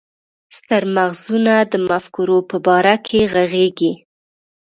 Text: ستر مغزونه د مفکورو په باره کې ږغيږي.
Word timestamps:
ستر 0.57 0.83
مغزونه 0.95 1.53
د 1.71 1.73
مفکورو 1.89 2.37
په 2.49 2.57
باره 2.65 2.95
کې 3.07 3.19
ږغيږي. 3.33 3.91